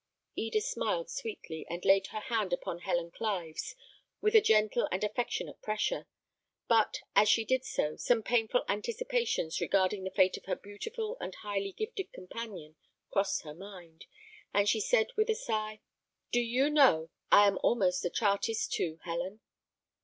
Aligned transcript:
Eda 0.35 0.61
smiled 0.61 1.11
sweetly, 1.11 1.63
and 1.69 1.85
laid 1.85 2.07
her 2.07 2.21
hand 2.21 2.51
upon 2.51 2.79
Helen 2.79 3.11
Clive's, 3.11 3.75
with 4.19 4.33
a 4.33 4.41
gentle 4.41 4.87
and 4.91 5.03
affectionate 5.03 5.61
pressure; 5.61 6.07
but, 6.67 7.01
as 7.15 7.29
she 7.29 7.45
did 7.45 7.63
so, 7.63 7.97
some 7.97 8.23
painful 8.23 8.65
anticipations 8.67 9.61
regarding 9.61 10.03
the 10.03 10.09
fate 10.09 10.37
of 10.37 10.45
her 10.45 10.55
beautiful 10.55 11.17
and 11.21 11.35
highly 11.35 11.71
gifted 11.71 12.11
companion 12.13 12.77
crossed 13.11 13.43
her 13.43 13.53
mind, 13.53 14.07
and 14.55 14.67
she 14.67 14.79
said, 14.81 15.11
with 15.15 15.29
a 15.29 15.35
sigh, 15.35 15.81
"Do 16.31 16.39
you 16.41 16.71
know, 16.71 17.11
I 17.31 17.47
am 17.47 17.59
almost 17.61 18.03
a 18.03 18.09
Chartist 18.09 18.71
too, 18.71 18.99
Helen!" 19.03 19.39